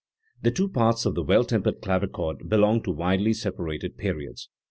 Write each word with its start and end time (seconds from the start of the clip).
The 0.41 0.49
two 0.49 0.67
Parts 0.67 1.05
of 1.05 1.13
the 1.13 1.21
Well 1.21 1.43
tempered 1.43 1.79
Clavichord 1.79 2.49
belong 2.49 2.81
to 2.85 2.91
widely 2.91 3.33
separated 3.33 3.99
periods*. 3.99 4.49